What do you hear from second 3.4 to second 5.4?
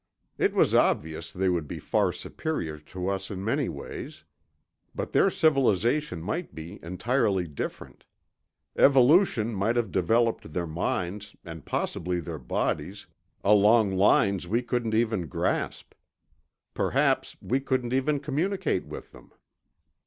many ways. But their